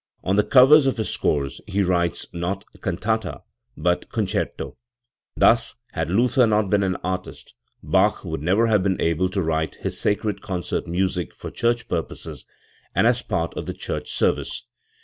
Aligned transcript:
On 0.23 0.35
the 0.35 0.43
covers 0.43 0.87
of 0.87 0.97
his 0.97 1.09
scores 1.09 1.61
he 1.67 1.83
writes, 1.83 2.25
not 2.33 2.65
"cantata 2.81 3.43
1 3.75 3.75
*, 3.75 3.77
but 3.83 4.09
"concerto". 4.09 4.75
Thus 5.37 5.75
had 5.91 6.09
Luther 6.09 6.47
not 6.47 6.71
been 6.71 6.81
an 6.81 6.95
artist, 7.03 7.53
Bach 7.83 8.25
would 8.25 8.41
never 8.41 8.65
have 8.65 8.81
been 8.81 8.99
able 8.99 9.29
to 9.29 9.43
write 9.43 9.75
his 9.75 9.99
sacred 9.99 10.41
concert 10.41 10.87
music 10.87 11.35
for 11.35 11.51
church 11.51 11.87
purposes 11.87 12.47
and 12.95 13.05
as 13.05 13.21
part 13.21 13.53
of 13.55 13.67
the 13.67 13.75
church 13.75 14.11
service. 14.11 14.63